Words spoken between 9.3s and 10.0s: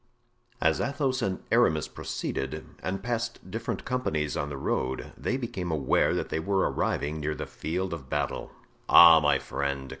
friend!"